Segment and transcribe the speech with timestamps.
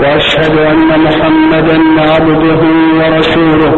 [0.00, 2.60] وأشهد أن محمدا عبده
[2.98, 3.74] ورسوله.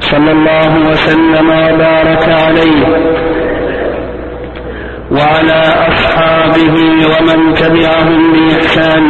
[0.00, 2.86] صلى الله وسلم وبارك عليه.
[5.10, 6.74] وعلى أصحابه
[7.12, 9.04] ومن تبعهم بإحسان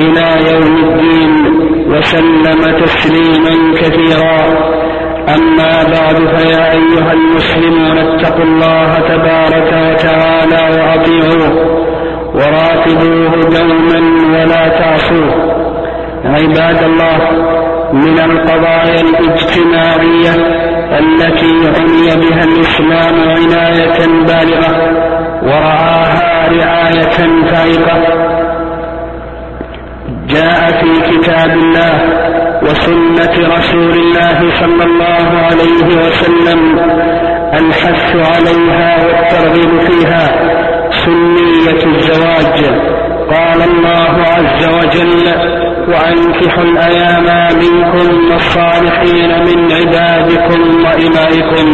[0.00, 1.32] إلى يوم الدين
[1.90, 4.68] وسلم تسليما كثيرا.
[5.28, 11.17] أما بعد فيا أيها المسلمون اتقوا الله تبارك وتعالى وأطيعوه
[16.38, 17.18] عباد الله
[17.92, 20.34] من القضايا الاجتماعية
[20.98, 24.72] التي عني بها الإسلام عناية بالغة
[25.42, 27.98] ورعاها رعاية فائقة.
[30.28, 32.02] جاء في كتاب الله
[32.62, 36.78] وسنة رسول الله صلى الله عليه وسلم
[37.54, 40.24] الحث عليها والترغيب فيها
[40.90, 42.58] سنية الزواج.
[43.30, 45.28] قال الله عز وجل
[45.88, 47.26] وأنكحوا الأيام
[47.58, 51.68] منكم والصالحين من عبادكم وإمائكم.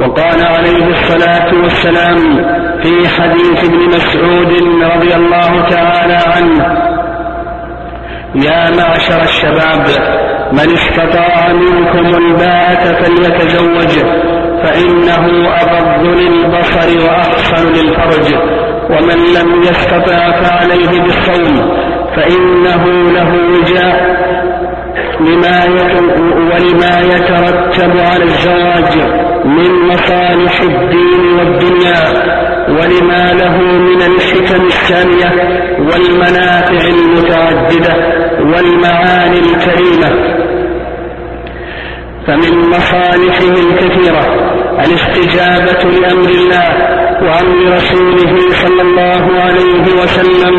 [0.00, 2.16] وقال عليه الصلاة والسلام
[2.82, 6.88] في حديث ابن مسعود رضي الله تعالى عنه
[8.34, 9.84] يا معشر الشباب
[10.52, 14.04] من استطاع منكم الباءة فليتزوج
[14.64, 18.57] فإنه أغض للبصر وأحسن للفرج.
[18.90, 21.78] ومن لم يستطع فعليه بالصوم
[22.16, 24.18] فإنه له وجاء
[25.20, 25.64] لما
[26.34, 28.98] ولما يترتب على الزواج
[29.44, 32.02] من مصالح الدين والدنيا
[32.68, 35.42] ولما له من الحكم السامية
[35.78, 37.94] والمنافع المتعددة
[38.40, 40.38] والمعاني الكريمة.
[42.26, 44.24] فمن مصالحه الكثيرة
[44.84, 50.56] الاستجابة لأمر الله وأمر رسوله صلى الله عليه وسلم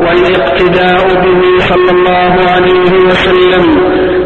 [0.00, 3.64] والاقتداء به صلى الله عليه وسلم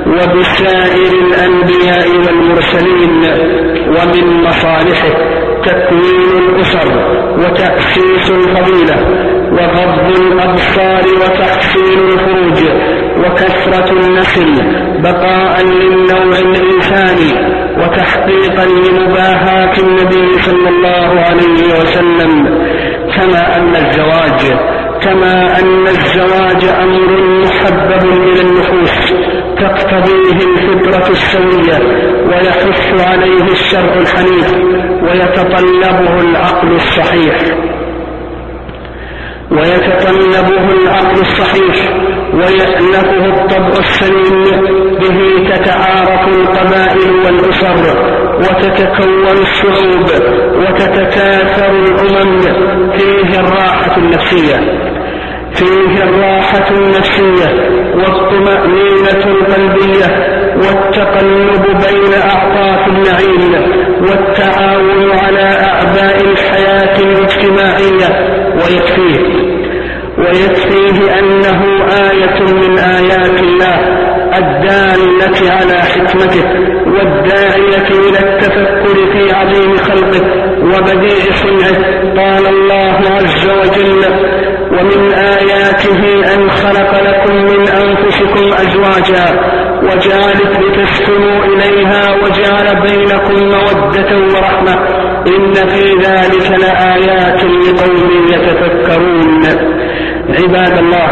[0.06, 3.24] وبسائر الأنبياء والمرسلين
[3.86, 5.14] ومن مصالحه
[5.64, 6.88] تكوين الأسر
[7.38, 8.96] وتأسيس الفضيلة
[9.52, 12.58] وغض الأبصار وتحسين الفروج
[13.18, 14.52] وكثرة النسل
[15.02, 22.44] بقاء للنوع الإنساني وتحقيقا لمباهاة النبي صلى الله عليه وسلم
[23.16, 24.58] كما أن الزواج
[25.02, 29.12] كما أن الزواج أمر محبب إلى النفوس
[29.60, 31.78] تقتضيه الفطرة السوية
[32.28, 34.52] ويحث عليه الشرع الحنيف
[35.02, 37.36] ويتطلبه العقل الصحيح.
[39.50, 42.09] ويتطلبه العقل الصحيح.
[42.34, 44.44] ويألفه الطبع السليم
[45.00, 47.98] به تتعارف القبائل والأسر
[48.38, 50.08] وتتكون الشعوب
[50.56, 52.40] وتتكاثر الأمم
[52.96, 54.56] فيه الراحة النفسية
[55.54, 57.48] فيه الراحة النفسية
[57.94, 60.06] والطمأنينة القلبية
[60.56, 63.52] والتقلب بين أعطاف النعيم
[64.00, 68.08] والتعاون على أعباء الحياة الاجتماعية
[68.54, 69.59] ويكفيه.
[70.20, 71.60] ويكفيه أنه
[72.10, 73.78] آية من آيات الله
[74.38, 76.44] الدالة على حكمته
[76.86, 80.22] والداعية إلى التفكر في عظيم خلقه
[80.62, 82.00] وبديع صنعه.
[82.16, 84.04] قال الله عز وجل
[84.72, 89.40] ومن آياته أن خلق لكم من أنفسكم أزواجا
[89.82, 94.74] وجعلت لتسكنوا إليها وجعل بينكم مودة ورحمة.
[95.26, 99.79] إن في ذلك لآيات لقوم يتفكرون.
[100.38, 101.10] عباد الله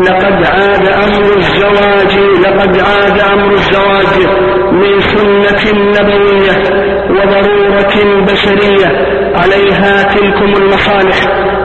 [0.00, 4.28] لقد عاد أمر الزواج لقد عاد أمر الزواج
[4.72, 6.62] من سنة نبوية
[7.10, 11.16] وضرورة بشرية عليها تلكم المصالح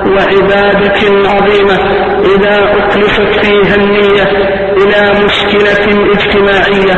[0.06, 1.78] وعبادة عظيمة
[2.36, 4.24] إذا أخلصت فيها النية
[4.78, 6.95] إلى مشكلة اجتماعية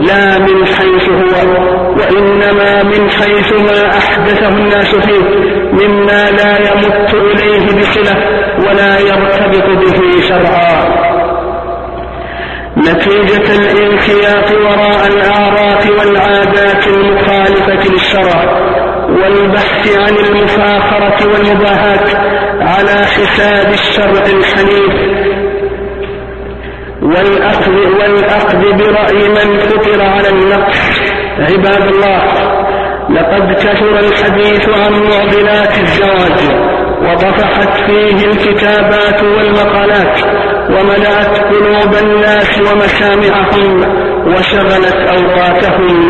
[0.00, 1.50] لا من حيث هو
[1.98, 5.24] وإنما من حيث ما أحدثه الناس فيه
[5.72, 7.53] مما لا يمت إليه
[7.94, 8.16] بصلة
[8.68, 10.94] ولا يرتبط به شرعا.
[12.76, 18.44] نتيجة الانخياط وراء الأعراف والعادات المخالفة للشرع
[19.08, 22.06] والبحث عن المفاخرة والمباهاة
[22.60, 24.94] على حساب الشرع الحنيف.
[27.02, 31.00] والأخذ, والأخذ برأي من فطر على النقص
[31.38, 32.24] عباد الله
[33.10, 36.73] لقد كثر الحديث عن معضلات الزواج.
[37.04, 40.18] وطفحت فيه الكتابات والمقالات
[40.70, 43.80] وملأت قلوب الناس ومسامعهم
[44.26, 46.08] وشغلت أوقاتهم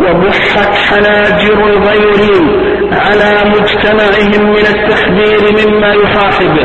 [0.00, 6.56] وبحت حناجر الغيرين على مجتمعهم من التحذير مما يصاحب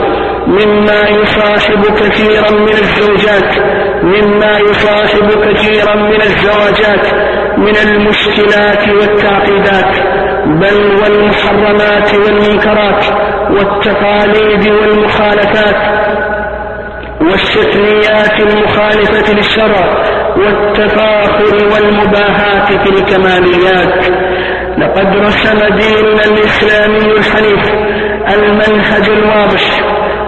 [0.48, 3.56] مما يصاحب كثيرا من الزوجات
[4.04, 7.08] مما يصاحب كثيرا من الزواجات
[7.58, 9.98] من المشكلات والتعقيدات
[10.46, 13.27] بل والمحرمات والمنكرات.
[13.52, 15.98] والتقاليد والمخالفات
[17.22, 20.04] والشتميات المخالفة للشرع
[20.38, 24.08] والتفاخر والمباهاة في الكماليات.
[24.78, 27.74] لقد رسم ديننا الإسلامي الحنيف
[28.34, 29.64] المنهج الواضح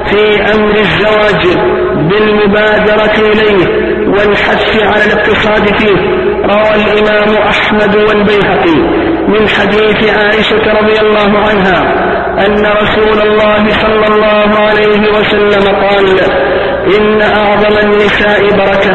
[0.06, 1.58] في أمر الزواج
[1.96, 3.66] بالمبادرة إليه
[4.08, 6.20] والحث على الاقتصاد فيه.
[6.44, 8.80] روى الإمام أحمد والبيهقي
[9.28, 12.09] من حديث عائشة رضي الله عنها
[12.46, 16.06] أن رسول الله صلى الله عليه وسلم قال
[16.98, 18.94] إن أعظم النساء بركة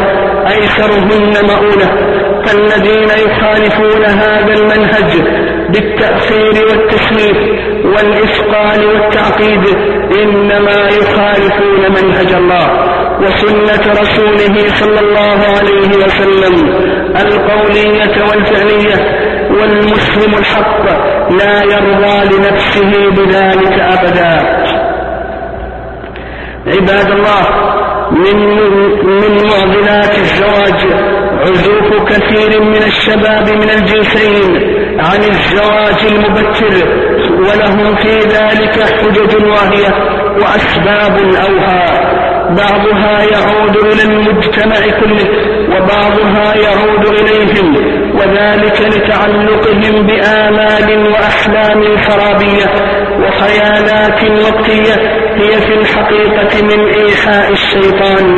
[0.52, 2.14] أيسرهن مؤونة
[2.44, 5.10] فالذين يخالفون هذا المنهج
[5.68, 7.36] بالتأخير والتسويف
[7.84, 9.66] والإثقال والتعقيد
[10.20, 12.66] إنما يخالفون منهج الله
[13.20, 16.54] وسنة رسوله صلى الله عليه وسلم
[17.20, 24.34] القولية والفعلية والمسلم الحق لا يرضى لنفسه بذلك أبدا.
[26.66, 27.44] عباد الله
[28.10, 28.36] من
[29.04, 30.80] من معضلات الزواج
[31.40, 36.88] عزوف كثير من الشباب من الجنسين عن الزواج المبكر
[37.38, 39.94] ولهم في ذلك حجج واهية
[40.42, 42.14] وأسباب أوهى.
[42.50, 45.28] بعضها يعود إلى المجتمع كله
[45.70, 47.74] وبعضها يعود إليهم
[48.14, 50.23] وذلك لتعلقهم بآمال
[52.14, 52.70] خرابية
[53.22, 54.94] وخيالات وقتية
[55.34, 58.36] هي في الحقيقة من إيحاء الشيطان.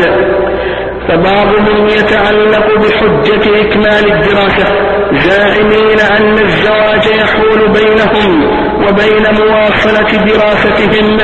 [1.09, 4.67] فبعضهم يتعلق بحجة إكمال الدراسة
[5.13, 8.45] زاعمين أن الزواج يحول بينهم
[8.89, 11.17] وبين مواصلة دراستهم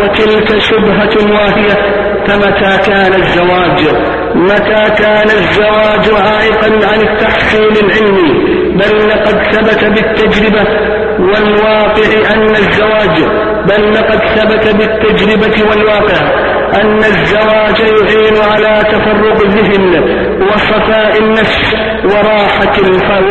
[0.00, 2.00] وتلك شبهة واهية.
[2.26, 3.80] فمتى كان الزواج؟
[4.34, 10.89] متى كان الزواج عائقا عن التحصيل العلمي؟ بل لقد ثبت بالتجربة
[11.20, 13.24] والواقع أن الزواج
[13.68, 16.20] بل لقد ثبت بالتجربة والواقع
[16.82, 20.04] أن الزواج يعين على تفرغ الذهن
[20.42, 21.74] وصفاء النفس
[22.04, 22.76] وراحة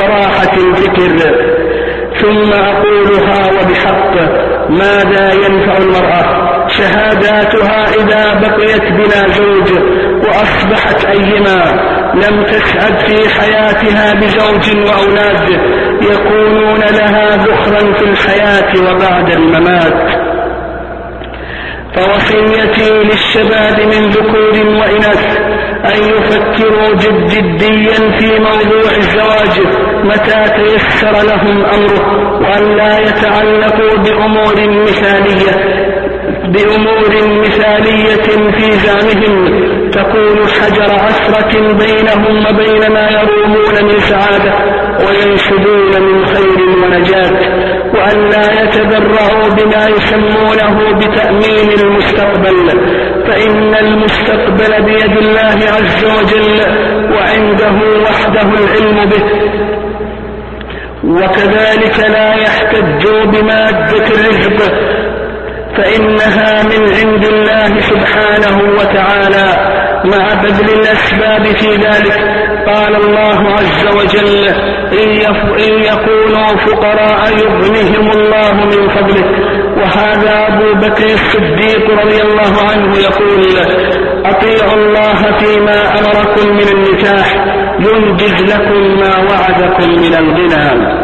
[0.01, 1.49] وراحة الفكر.
[2.21, 4.13] ثم أقولها وبحق
[4.69, 9.79] ماذا ينفع المرأة؟ شهاداتها إذا بقيت بلا زوج
[10.27, 11.63] وأصبحت أيما
[12.15, 15.49] لم تسعد في حياتها بزوج وأولاد
[16.01, 20.29] يكونون لها ذخرا في الحياة وبعد الممات.
[21.95, 25.37] فوصيتي للشباب من ذكور وإناث
[25.85, 29.67] أن يفكروا جد جديا في موضوع الزواج
[30.03, 35.79] متى تيسر لهم أمره وأن لا يتعلقوا بأمور مثالية
[36.43, 39.78] بأمور مثالية في زعمهم.
[39.99, 44.53] تكون حجر عسرة بينهم وبين ما يرومون من سعادة
[45.05, 47.39] وينشدون من خير ونجاة
[47.95, 52.69] وأن لا يتبرعوا بما يسمونه بتأمين المستقبل
[53.27, 56.59] فإن المستقبل بيد الله عز وجل
[57.13, 59.23] وعنده وحده العلم به.
[61.03, 64.88] وكذلك لا يحتجوا بمادة الرزق
[65.79, 69.79] فإنها من عند الله سبحانه وتعالى.
[70.05, 72.17] مع بذل الأسباب في ذلك
[72.67, 74.47] قال الله عز وجل
[74.93, 75.09] إن
[75.83, 79.27] يكونوا فقراء يغنهم الله من فضله.
[79.77, 83.55] وهذا أبو بكر الصديق رضي الله عنه يقول
[84.25, 87.27] أطيعوا الله فيما أمركم من النكاح
[87.79, 90.99] ينجز لكم ما وعدكم من الغنى.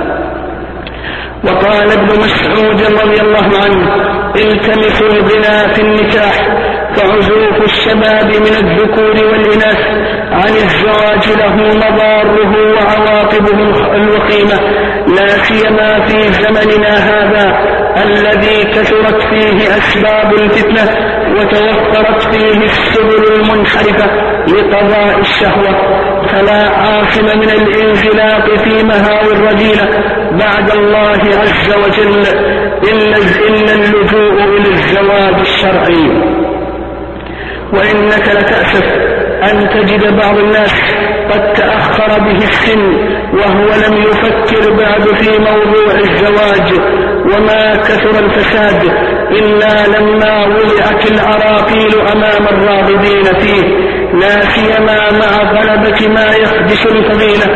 [1.43, 6.33] وقال ابن مسعود رضي الله عنه التمسوا الغنى في النكاح
[6.95, 9.79] فعزوف الشباب من الذكور والإناث
[10.31, 13.59] عن الزواج له مضاره وعواقبه
[13.95, 14.59] الوخيمة.
[15.07, 17.45] لا سيما في زمننا هذا
[18.03, 20.83] الذي كثرت فيه أسباب الفتنة
[21.31, 24.05] وتوفرت فيه السبل المنحرفة
[24.47, 25.71] لقضاء الشهوة.
[26.27, 29.89] فلا عاصم من الإنزلاق في مهاوي الرذيلة.
[30.31, 32.54] بعد الله عز وجل
[32.91, 36.35] إلا, إلا اللجوء إلى الزواج الشرعي.
[37.73, 38.85] وإنك لتأسف
[39.51, 40.81] أن تجد بعض الناس
[41.31, 42.81] قد تأخر به السن
[43.33, 46.79] وهو لم يفكر بعد في موضوع الزواج
[47.33, 48.83] وما كثر الفساد
[49.31, 53.63] إلا لما وضعت العراقيل أمام الراغبين فيه
[54.13, 57.47] لا سيما مع غلبة ما يخدش الفضيلة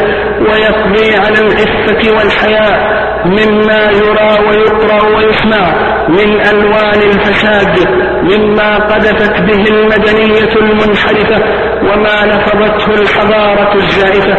[0.42, 2.99] ويقضي على العفة والحياء.
[3.26, 5.66] مما يرى ويقرأ ويسمع
[6.10, 7.88] من ألوان الفساد
[8.24, 11.44] مما قذفت به المدنية المنحرفة
[11.82, 14.38] وما لفظته الحضارة الزائفة.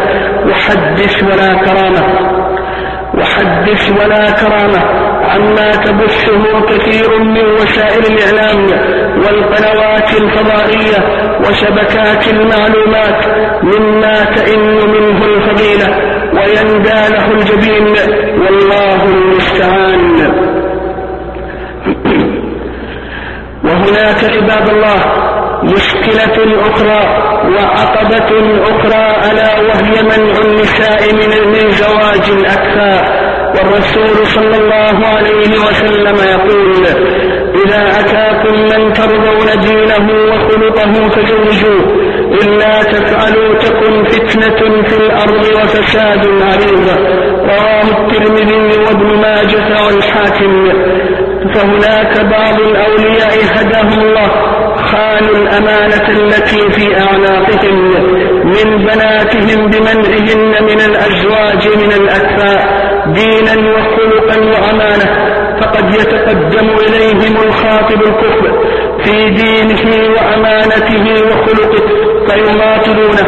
[0.49, 2.31] وحدث ولا كرامة
[3.17, 5.11] وحدث ولا كرامة.
[5.23, 8.65] عما تبثه كثير من وسائل الإعلام
[9.17, 10.99] والقنوات الفضائية
[11.39, 13.25] وشبكات المعلومات
[13.63, 16.10] مما تئن منه الفضيلة.
[16.41, 17.95] ويندى له الجبين
[18.41, 20.17] والله المستعان.
[23.65, 25.01] وهناك عباد الله
[25.63, 26.37] مشكلة
[26.69, 27.01] أخرى
[27.53, 28.29] وعقبة
[28.71, 31.01] أخرى ألا وهي منع النساء
[31.53, 33.31] من زواج الأكفاء.
[33.55, 36.85] والرسول صلى الله عليه وسلم يقول
[37.65, 42.10] إذا أتاكم من ترضون دينه وخلقه فزوجوه.
[42.31, 46.87] إلا تفعلوا تكن فتنة في الأرض وفساد عريض.
[47.39, 50.71] رواه الترمذي وابن ماجة والحاكم.
[51.53, 54.29] فهناك بعض الأولياء هداهم الله
[54.75, 57.77] خانوا الأمانة التي في أعناقهم
[58.43, 62.61] من بناتهم بمنعهن من الأزواج من الأكفاء
[63.07, 65.31] دينا وخلقا وأمانة.
[65.61, 68.63] فقد يتقدم إليهم الخاطب الكفر
[69.03, 71.83] في دينه وأمانته وخلقه.
[72.31, 73.27] فيماطلونه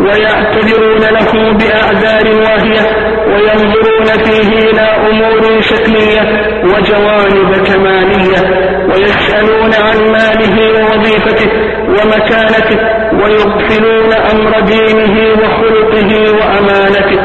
[0.00, 2.84] ويعتذرون له بأعذار واهية
[3.28, 4.80] وينظرون فيه إلى
[5.10, 6.22] أمور شكلية
[6.64, 8.40] وجوانب كمالية
[8.88, 11.50] ويسألون عن ماله ووظيفته
[11.88, 12.78] ومكانته
[13.22, 17.20] ويغفلون أمر دينه وخلقه وأمانته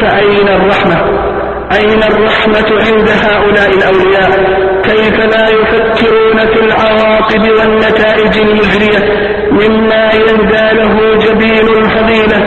[0.00, 1.28] فأين الرحمة؟
[1.80, 4.30] أين الرحمة عند هؤلاء الأولياء؟
[4.84, 12.38] كيف لا يفكرون في العواقب والنتائج المزرية مما يندى له جبين الفضيلة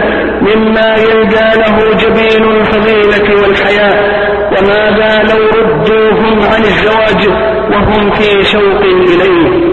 [0.41, 4.21] مما يندى له جبين الفضيلة والحياة.
[4.51, 7.27] وماذا لو ردوهم عن الزواج
[7.71, 9.71] وهم في شوق إليه؟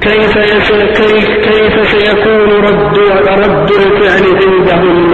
[0.00, 5.10] كيف, كيف, كيف سيكون رد, رد الفعل عندهم؟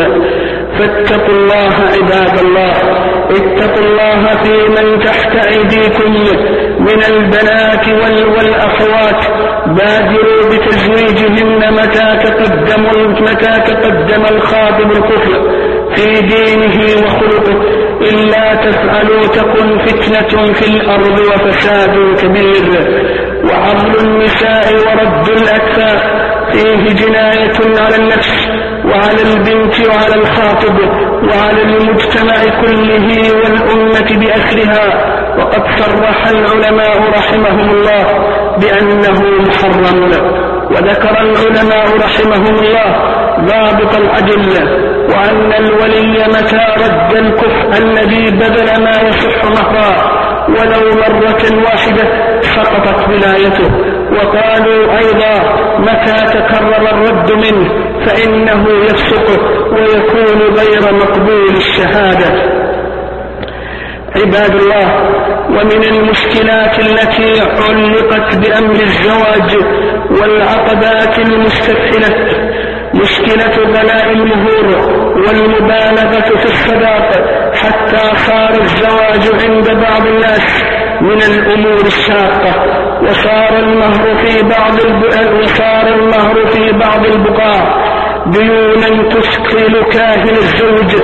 [0.79, 2.77] فاتقوا الله عباد الله
[3.31, 6.13] اتقوا الله في من تحت أيديكم.
[6.87, 7.89] من البنات
[8.35, 9.23] والأخوات
[9.67, 12.83] بادروا بتزويجهن متى تقدم
[13.21, 15.51] متى تقدم الخاطب الكفر
[15.95, 17.87] في دينه وخلقه.
[18.01, 22.65] إلا تفعلوا تكن فتنة في الأرض وفساد كبير.
[23.45, 26.27] وعضل النساء ورد الأكفاء.
[26.53, 28.49] فيه جناية على النفس
[28.85, 30.79] وعلى البنت وعلى الخاطب
[31.29, 38.05] وعلى المجتمع كله والأمة بأسرها وقد صرح العلماء رحمهم الله
[38.61, 40.11] بأنه محرم
[40.71, 49.45] وذكر العلماء رحمهم الله ضابط العدل وأن الولي متى رد الكفء الذي بذل ما يصح
[49.45, 50.17] مهرا
[50.49, 52.07] ولو مرة واحدة
[52.41, 53.71] سقطت ولايته.
[54.13, 55.35] وقالوا أيضا
[55.79, 57.69] متى تكرر الرد منه
[58.07, 59.41] فإنه يفسق
[59.73, 62.56] ويكون غير مقبول الشهادة.
[64.21, 64.87] عباد الله
[65.49, 69.57] ومن المشكلات التي علقت بأمر الزواج
[70.21, 72.17] والعقبات المستفحلة
[72.95, 74.67] مشكلة غلاء المهور
[75.27, 77.11] والمبالغة في الصداق
[77.55, 80.65] حتى صار الزواج عند بعض الناس
[81.01, 82.55] من الأمور الشاقة
[83.03, 84.75] وصار المهر في بعض
[85.43, 87.87] وصار المهر في بعض البقاع
[88.27, 90.95] ديونا تثقل كاهن الزوج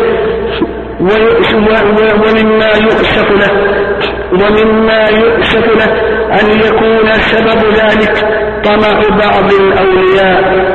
[1.03, 3.53] ومما يؤسف له
[4.33, 5.93] ومما يؤسف له
[6.41, 8.15] أن يكون سبب ذلك
[8.65, 10.73] طمع بعض الأولياء.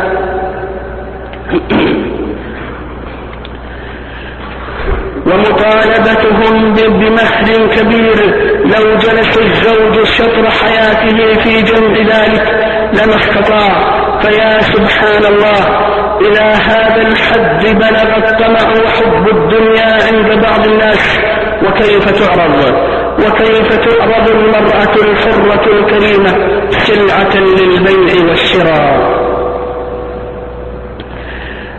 [5.26, 8.18] ومطالبتهم بمهر كبير
[8.66, 12.46] لو جلس الزوج شطر حياته في جنب ذلك
[12.94, 15.87] لما استطاع فيا سبحان الله
[16.22, 21.20] إلى هذا الحد بلغ الطمع وحب الدنيا عند بعض الناس.
[21.66, 22.76] وكيف تعرض؟
[23.20, 26.32] وكيف تعرض المرأة الحرة الكريمة
[26.70, 29.18] سلعة للبيع والشراء؟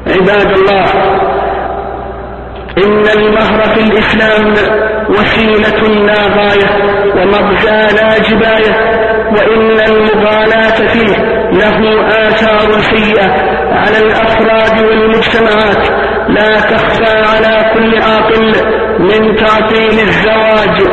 [0.07, 0.85] عباد الله
[2.85, 4.55] إن المهر في الإسلام
[5.11, 6.71] وسيلة لا غاية
[7.17, 8.75] ومغزى لا جباية
[9.37, 13.33] وإن المغالاة فيه له آثار سيئة
[13.73, 15.89] على الأفراد والمجتمعات.
[16.29, 18.53] لا تخفى على كل عاقل
[19.01, 20.89] من تعطيل الزواج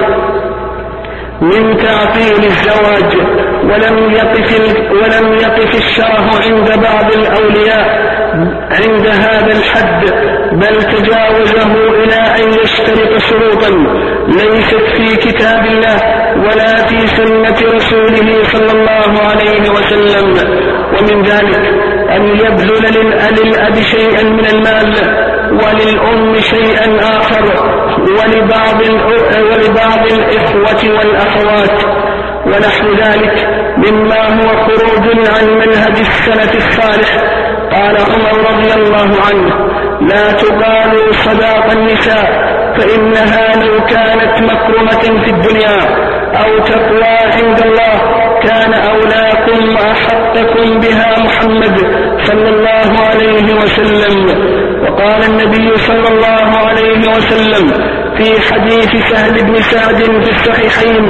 [1.41, 3.15] من تعطيل الزواج.
[3.63, 7.85] ولم يقف ولم يقف الشره عند بعض الأولياء
[8.71, 10.03] عند هذا الحد.
[10.61, 11.71] بل تجاوزه
[12.03, 13.69] إلى أن يشترط شروطا
[14.27, 15.97] ليست في كتاب الله
[16.37, 20.27] ولا في سنة رسوله صلى الله عليه وسلم.
[20.93, 21.59] ومن ذلك
[22.09, 22.83] أن يبذل
[23.43, 24.93] للأب شيئا من المال
[25.51, 27.43] وللأم شيئا آخر
[27.99, 28.81] ولبعض,
[29.51, 31.83] ولبعض الإخوة والأخوات.
[32.45, 33.35] ونحو ذلك
[33.77, 37.11] مما هو خروج عن منهج السلف الصالح.
[37.71, 42.25] قال عمر رضي الله عنه لا تقالوا صداق النساء
[42.77, 45.79] فإنها لو كانت مكرمة في الدنيا
[46.35, 47.95] أو تقوى عند الله
[48.43, 51.79] كان أولاكم وأحقكم بها محمد
[52.23, 54.25] صلى الله عليه وسلم.
[54.83, 57.67] وقال النبي صلى الله عليه وسلم
[58.17, 61.05] في حديث سهل بن سعد في الصحيحين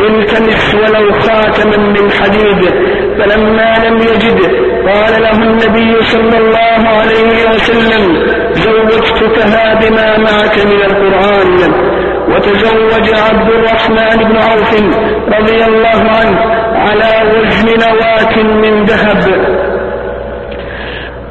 [0.00, 2.72] التمس ولو خاتما من حديد
[3.18, 4.40] فلما لم يجد
[4.88, 8.02] قال له النبي صلى الله عليه وسلم
[8.52, 11.58] زوجتكها بما معك من القرآن.
[12.30, 14.72] وتزوج عبد الرحمن بن عوف
[15.38, 16.40] رضي الله عنه
[16.74, 19.22] على وزن نواة من ذهب.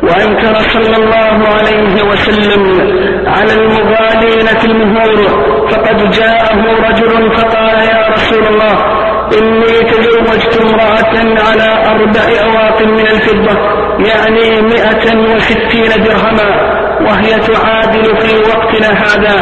[0.03, 2.63] وأنكر صلى الله عليه وسلم
[3.27, 5.19] على المغالين في المهور
[5.69, 11.15] فقد جاءه رجل فقال يا رسول الله إني تزوجت امرأة
[11.47, 13.57] على أربع أواق من الفضة
[14.09, 19.35] يعني مئة وستين درهما وهي تعادل في وقتنا هذا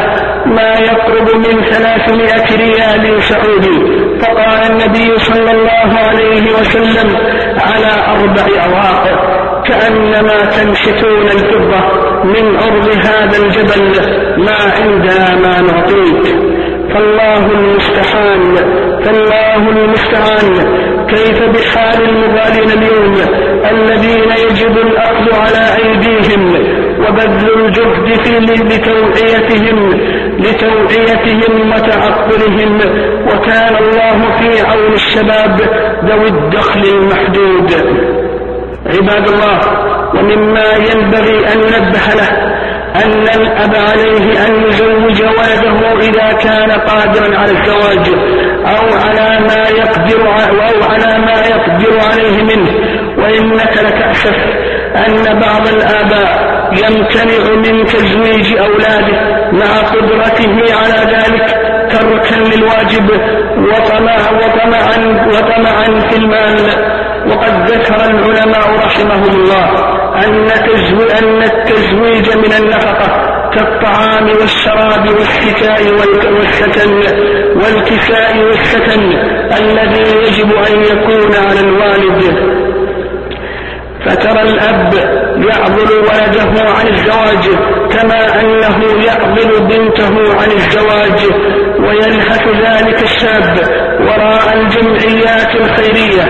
[0.46, 4.06] ما يقرب من ثلاثمائة ريال سعودي.
[4.20, 7.16] فقال النبي صلى الله عليه وسلم
[7.60, 9.04] على أربع أواق
[9.64, 11.80] كأنما تنشتون الفضة
[12.24, 13.92] من أرض هذا الجبل
[14.38, 16.55] ما عندنا ما نعطيك.
[16.94, 18.54] فالله المستعان.
[19.04, 20.54] فالله المستعان.
[21.06, 23.14] كيف بحال المغالين اليوم؟
[23.70, 26.54] الذين يجب الأخذ على أيديهم
[27.00, 29.90] وبذل الجهد في لتوعيتهم
[30.38, 32.78] لتوعيتهم وتعقلهم.
[33.26, 35.60] وكان الله في عون الشباب
[36.04, 37.72] ذوي الدخل المحدود.
[38.86, 39.60] عباد الله
[40.14, 42.55] ومما ينبغي أن ننبه له
[43.04, 48.08] أن الأب عليه أن يزوج ولده إذا كان قادرا على الزواج
[48.66, 52.72] أو على ما يقدر أو على ما يقدر عليه منه.
[53.18, 54.36] وإنك لتأسف
[54.96, 59.18] أن بعض الآباء يمتنع من تزويج أولاده
[59.52, 61.65] مع قدرته على ذلك.
[61.96, 63.10] تركا للواجب
[63.58, 66.56] وطمعا وطمعا وطمعا في المال.
[67.28, 69.68] وقد ذكر العلماء رحمهم الله
[70.24, 70.48] أن,
[71.18, 75.80] أن التزويج من النفقة كالطعام والشراب والسكاء
[76.38, 77.02] والسكن
[77.54, 79.02] والكساء والسكن
[79.60, 82.22] الذي يجب أن يكون على الوالد.
[84.06, 84.94] فترى الأب
[85.48, 87.44] يعضل ولده عن الزواج
[87.90, 91.20] كما أنه يعضل بنته عن الزواج.
[91.84, 93.54] ويلهث ذلك الشاب
[94.00, 96.24] وراء الجمعيات الخيرية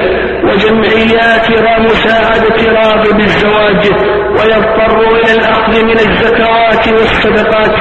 [0.45, 3.91] وجمعيات مساعدة راغب الزواج
[4.31, 7.75] ويضطر إلى الأخذ من الزكوات والصدقات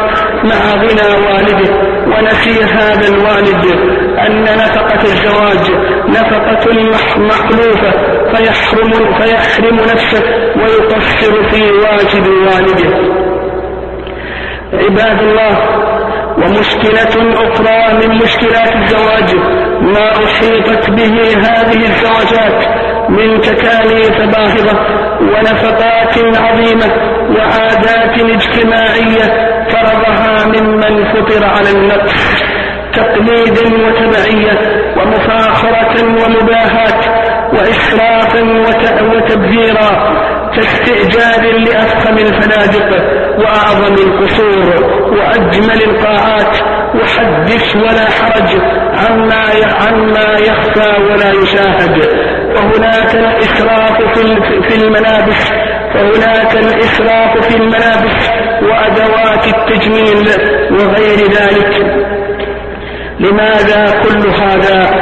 [0.43, 1.95] مع غنى والده.
[2.05, 3.65] ونسي هذا الوالد
[4.27, 5.71] أن نفقة الزواج
[6.07, 6.73] نفقة
[7.17, 7.91] مخلوفة
[8.33, 10.23] فيحرم, فيحرم نفسه
[10.57, 13.15] ويقصر في واجب والده.
[14.73, 15.94] عباد الله
[16.37, 19.35] ومشكلة أخرى من مشكلات الزواج
[19.81, 22.65] ما أحيطت به هذه الزواجات
[23.09, 24.79] من تكاليف باهظة
[25.21, 26.93] ونفقات عظيمة
[27.37, 29.25] وعادات اجتماعية
[29.69, 32.43] فرضها ممن فطر على النفس
[32.93, 34.59] تقليدا وتبعية
[34.97, 38.41] ومفاخرة ومباهاة وإسرافا
[39.15, 40.15] وتبذيرا
[40.55, 42.89] كاستئجار لأفخم الفنادق
[43.39, 46.57] وأعظم القصور وأجمل القاعات
[46.95, 48.61] وحدث ولا حرج
[48.97, 49.43] عما
[49.81, 52.25] عما يخفى ولا يشاهد.
[52.55, 53.97] وهناك الإسراف
[54.67, 55.51] في الملابس
[55.95, 58.29] وهناك الإسراف في الملابس
[58.61, 60.27] وأدوات التجميل
[60.71, 62.05] وغير ذلك.
[63.19, 64.94] لماذا كل هذا؟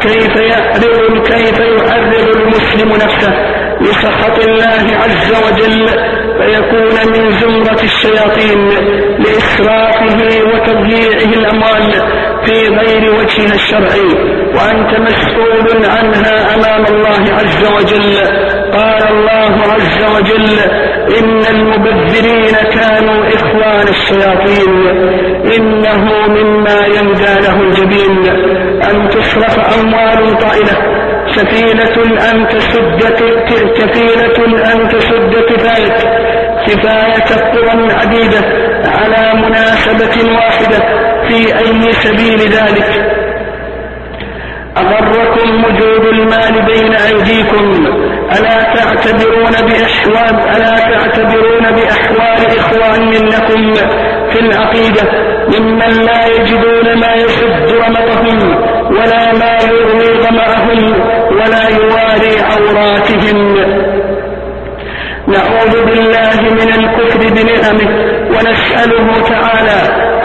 [0.00, 3.32] كيف يحذر كيف يحذر المسلم نفسه
[3.80, 5.86] لسخط الله عز وجل
[6.38, 8.68] فيكون من زمرة الشياطين
[9.18, 11.92] لإسرافه وتضييعه الأموال
[12.44, 14.08] في غير وجهها الشرعي
[14.54, 18.16] وأنت مسؤول عنها أمام الله عز وجل.
[18.72, 20.58] قال الله عز وجل
[21.18, 24.86] إن المبذرين كانوا إخوان الشياطين.
[25.56, 28.28] إنه مما يندى له الجبين.
[28.90, 31.00] أن تصرف أموال طائلة.
[31.26, 31.96] سفينة
[32.32, 33.00] أن تسد
[33.78, 34.38] كفيلة
[34.72, 35.96] أن تسد كفاية.
[36.66, 38.42] كفاية قرى عديدة
[38.86, 40.78] على مناسبة واحدة
[41.28, 42.90] في أي سبيل ذلك.
[44.76, 48.09] أغركم وجود المال بين أيديكم.
[49.00, 53.72] تعتبرون بأحوال ألا تعتبرون بأحوال إخوان لكم
[54.30, 55.02] في العقيدة؟
[55.58, 58.38] ممن لا يجدون ما يسد رمقهم
[58.90, 60.92] ولا ما يغني ظمأهم
[61.32, 63.54] ولا يواري عوراتهم.
[65.28, 67.90] نعوذ بالله من الكفر بنعمه
[68.30, 69.80] ونسأله تعالى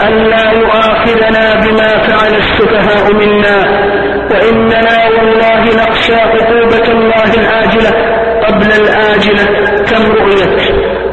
[0.08, 3.86] ألا يؤاخذنا بما فعل السفهاء منا.
[4.30, 8.15] وإننا والله نخشى عقوبة الله العاجلة
[8.46, 9.44] قبل الآجلة
[9.90, 10.60] كم رؤيت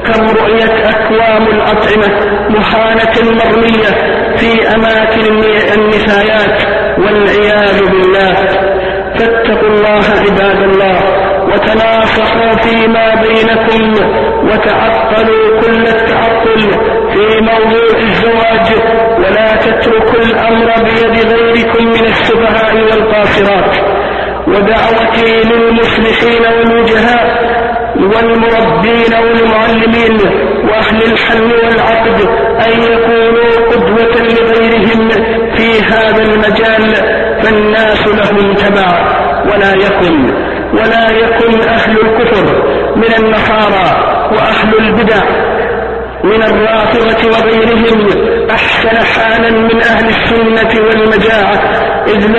[0.05, 2.09] كم رؤيت أكوام الأطعمة
[2.49, 3.89] محانة مرمية
[4.37, 5.43] في أماكن
[5.73, 6.61] النفايات
[6.97, 8.33] والعياذ بالله؟
[9.17, 10.97] فاتقوا الله عباد الله
[11.53, 14.05] وتناصحوا فيما بينكم
[14.47, 16.59] وتعقلوا كل التعقل
[17.13, 18.67] في موضوع الزواج
[19.17, 23.75] ولا تتركوا الأمر بيد غيركم من السفهاء والقاصرات.
[24.47, 27.22] ودعوتي للمصلحين والوجهاء
[28.03, 30.17] والمربين والمعلمين
[30.69, 32.21] وأهل الحل والعقد
[32.65, 35.09] أن يكونوا قدوة لغيرهم
[35.55, 36.95] في هذا المجال
[37.43, 39.23] فالناس لهم تبع.
[39.45, 40.33] ولا يكن
[40.73, 42.45] ولا يكن أهل الكفر
[42.95, 45.23] من النصارى وأهل البدع
[46.23, 48.07] من الرافضة وغيرهم
[48.51, 51.55] أحسن حالا من أهل السنة والمجاعة
[52.07, 52.35] إذ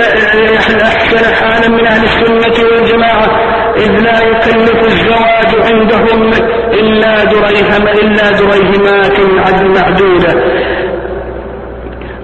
[0.82, 6.32] أحسن حالا من أهل السنة والجماعة إذ لا يكلف الزواج عندهم
[6.72, 9.20] إلا دريهم إلا دريهمات
[9.78, 10.34] معدودة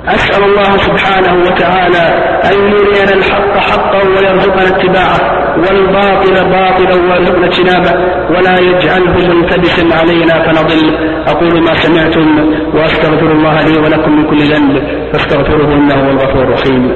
[0.07, 2.05] أسأل الله سبحانه وتعالى
[2.45, 7.93] أن يرينا الحق حقا ويرزقنا اتباعه والباطل باطلا ويرزقنا اجتنابه
[8.31, 11.11] ولا يجعله ملتبسا علينا فنضل.
[11.27, 14.83] أقول ما سمعتم وأستغفر الله لي ولكم من كل ذنب
[15.13, 16.95] فاستغفروه إنه هو الغفور الرحيم.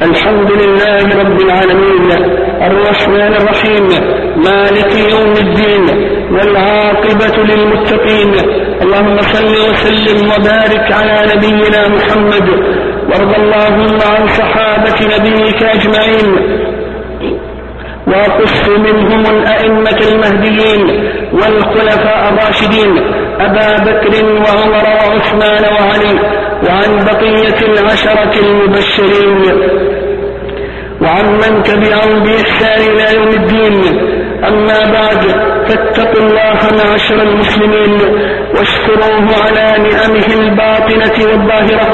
[0.00, 2.12] الحمد لله رب العالمين
[2.62, 3.86] الرحمن الرحيم
[4.36, 5.84] مالك يوم الدين
[6.32, 8.32] والعاقبة للمتقين.
[8.82, 12.48] اللهم صل وسلم وبارك على نبينا محمد.
[13.08, 16.28] وارض اللهم عن صحابة نبيك أجمعين.
[18.06, 20.82] وقص منهم الأئمة المهديين
[21.32, 22.92] والخلفاء الراشدين
[23.40, 26.41] أبا بكر وعمر وعثمان وعلي.
[26.66, 29.42] وعن بقية العشرة المبشرين
[31.02, 33.98] وعن من تبعهم بإحسان إلى يوم الدين.
[34.44, 35.22] أما بعد
[35.68, 37.92] فاتقوا الله معشر المسلمين
[38.56, 41.88] واشكروه على نعمه الباطنة والظاهرة.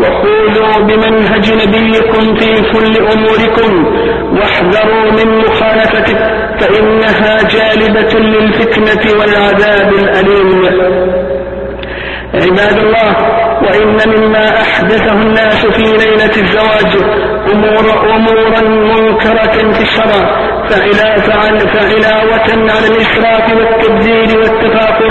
[0.00, 3.84] وخذوا بمنهج نبيكم في كل أموركم
[4.36, 6.18] واحذروا من مخالفته
[6.60, 10.64] فإنها جالبة للفتنة والعذاب الأليم.
[12.34, 16.92] عباد الله وإن مما أحدثه الناس في ليلة الزواج
[17.52, 21.34] أمور أمورا منكرة في الشرع فعلاوة
[22.70, 25.10] على الإسراف والتبذير والتفاخر.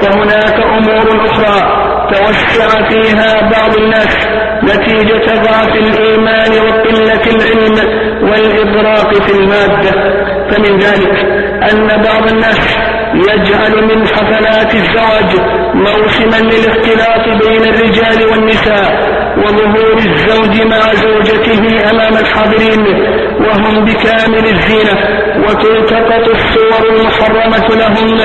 [0.00, 1.80] فهناك أمور أخرى
[2.12, 4.28] توسع فيها بعض الناس
[4.64, 7.76] نتيجة ضعف الإيمان وقلة العلم
[8.22, 9.90] والإغراق في المادة.
[10.50, 11.18] فمن ذلك
[11.72, 15.30] أن بعض الناس يجعل من حفلات الزواج
[15.74, 22.86] موسما للاختلاط بين الرجال والنساء وظهور الزوج مع زوجته أمام الحاضرين
[23.40, 24.98] وهم بكامل الزينة
[25.38, 28.20] وتلتقط الصور المحرمة لهم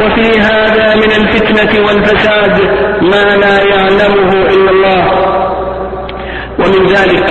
[0.00, 2.60] وفي هذا من الفتنة والفساد
[3.02, 5.30] ما لا يعلمه إلا الله.
[6.58, 7.26] ومن ذلك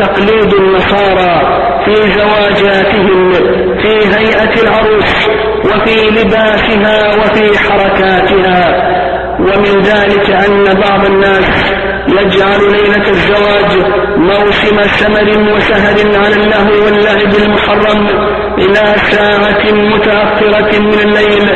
[0.00, 3.32] تقليد النصارى في زواجاتهم
[3.78, 5.28] في هيئة العروس
[5.64, 8.90] وفي لباسها وفي حركاتها.
[9.40, 11.72] ومن ذلك أن بعض الناس
[12.08, 13.84] يجعل ليلة الزواج
[14.16, 18.06] موسم سمر وسهر على اللهو واللعب المحرم
[18.58, 21.50] إلى ساعة متأخرة من الليل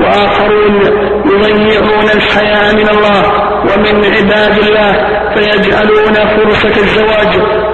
[0.00, 0.82] وآخرون
[1.26, 3.47] يضيعون الحياة من الله.
[3.62, 4.92] ومن عباد الله
[5.34, 7.32] فيجعلون فرصة الزواج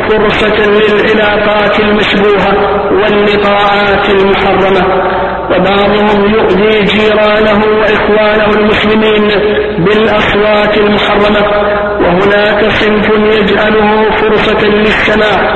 [0.09, 2.55] فرصة للعلاقات المشبوهة
[2.91, 5.15] واللقاءات المحرمة.
[5.51, 9.29] وبعضهم يؤذي جيرانه وإخوانه المسلمين
[9.79, 11.47] بالأصوات المحرمة.
[12.01, 15.55] وهناك صنف يجعله فرصة للسماع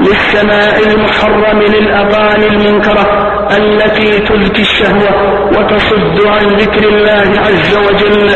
[0.00, 3.39] للسماء المحرم للأغاني المنكرة.
[3.56, 5.12] التي تلقي الشهوة
[5.48, 8.28] وتصد عن ذكر الله عز وجل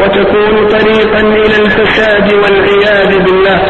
[0.00, 3.60] وتكون طريقا إلى الفساد والعياذ بالله.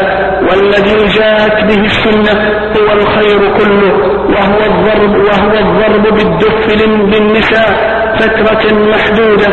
[0.51, 2.33] والذي جاءت به السنة
[2.77, 3.93] هو الخير كله
[4.35, 9.49] وهو الضرب وهو الضرب بالدف للنساء فترة محدودة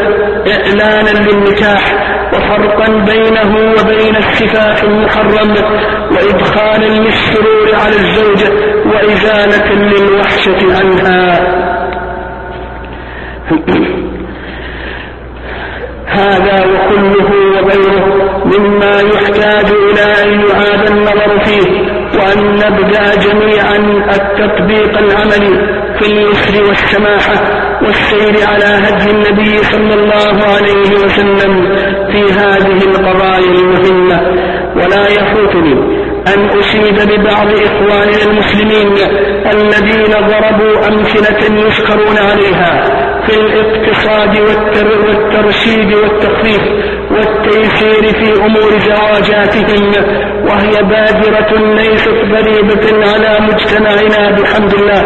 [0.52, 1.84] إعلانا للنكاح
[2.34, 5.54] وفرقا بينه وبين السفاح المحرم
[6.12, 11.40] وإدخالا للسرور على الزوجة وإزالة للوحشة عنها.
[16.08, 18.06] هذا وكله وغيره
[18.46, 21.70] مما يحتاج إلى أن يعاد النظر فيه
[22.20, 23.78] وأن نبدأ جميعا
[24.16, 27.38] التطبيق العملي في اليسر والسماحة
[27.82, 31.76] والسير على هدي النبي صلى الله عليه وسلم
[32.12, 34.20] في هذه القضايا المهمة.
[34.76, 35.39] ولا يفوتني
[36.28, 38.94] أن أشيد ببعض إخواننا المسلمين
[39.52, 42.84] الذين ضربوا أمثلة يشكرون عليها
[43.26, 46.62] في الاقتصاد والترشيد والتخفيف
[47.12, 49.92] والتيسير في أمور زواجاتهم
[50.46, 55.04] وهي بادرة ليست غريبة على مجتمعنا بحمد الله.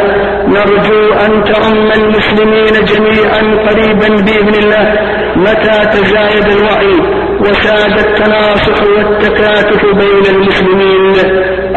[0.47, 5.13] نرجو أن تعم المسلمين جميعا قريبا بإذن الله.
[5.35, 7.12] متى تزايد الوعي؟
[7.43, 11.13] وساد التناصح والتكاتف بين المسلمين.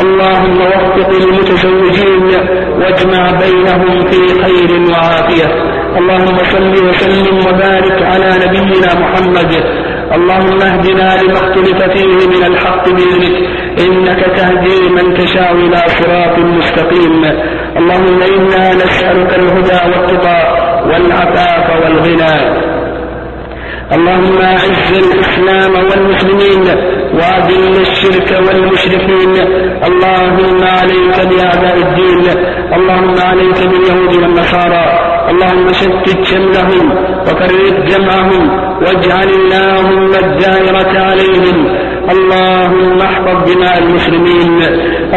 [0.05, 2.25] اللهم وفق المتزوجين
[2.81, 5.49] واجمع بينهم في خير وعافية.
[5.99, 9.53] اللهم صل وسلم وبارك على نبينا محمد.
[10.17, 13.37] اللهم اهدنا لما اختلف فيه من الحق بإذنك
[13.85, 17.25] إنك تهدي من تشاء إلى صراط مستقيم.
[17.77, 20.41] اللهم إنا نسألك الهدى والتقى
[20.89, 22.76] والعفاف والغنى.
[23.93, 26.65] اللهم أعز الإسلام والمسلمين
[27.15, 29.35] وأذل الشرك والمشركين.
[29.89, 32.25] اللهم عليك بأعداء الدين.
[32.77, 34.87] اللهم عليك باليهود والنصارى.
[35.31, 36.85] اللهم شتت شملهم
[37.27, 38.43] وفرق جمعهم
[38.83, 41.59] واجعل اللهم الدائرة عليهم.
[42.15, 44.63] اللهم احفظ دماء المسلمين.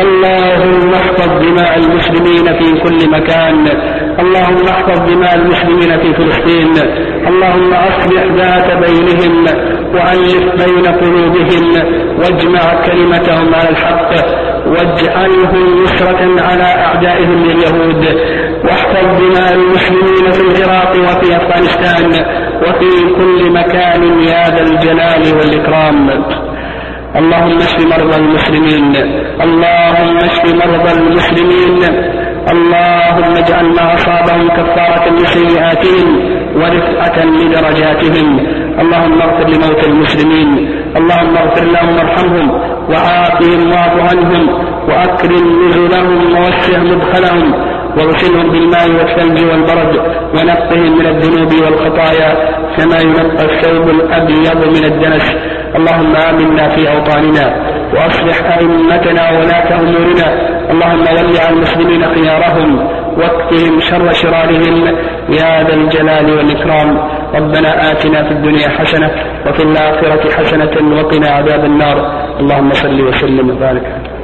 [0.04, 3.66] اللهم احفظ دماء المسلمين في كل مكان.
[4.20, 6.74] اللهم احفظ دماء المسلمين في فلسطين.
[7.28, 9.46] اللهم أصلح ذات بينهم
[9.94, 11.66] وألف بين قلوبهم.
[12.20, 14.12] واجمع كلمتهم على الحق.
[14.68, 18.04] واجعلهم نصرة على أعدائهم لليهود.
[18.66, 22.10] واحفظ دماء المسلمين في العراق وفي أفغانستان.
[22.64, 26.10] وفي كل مكان يا ذا الجلال والإكرام.
[27.16, 28.96] اللهم اشف مرضى المسلمين.
[29.42, 32.19] اللهم اشف مرضى المسلمين.
[32.52, 36.08] اللهم اجعل ما أصابهم كفارة لسيئاتهم
[36.56, 38.28] ورفعة لدرجاتهم.
[38.82, 40.50] اللهم اغفر لموتى المسلمين.
[40.98, 42.48] اللهم اغفر لهم وارحمهم
[42.90, 44.44] وعافهم واعف عنهم
[44.90, 47.54] وأكرم نزلهم ووسع مدخلهم
[47.98, 49.94] واغسلهم بالماء والثلج والبرد
[50.36, 52.30] ونقهم من الذنوب والخطايا
[52.78, 55.26] كما ينقى الثوب الأبيض من الدنس.
[55.76, 57.79] اللهم آمنا في أوطاننا.
[57.94, 60.28] وأصلح أئمتنا ولاة أمورنا.
[60.72, 64.86] اللهم ول على المسلمين خيارهم واكفهم شر شرارهم.
[65.30, 66.98] يا ذا الجلال والإكرام.
[67.36, 69.12] ربنا آتنا في الدنيا حسنة
[69.48, 71.98] وفي الآخرة حسنة وقنا عذاب النار.
[72.40, 74.19] اللهم صل وسلم وبارك.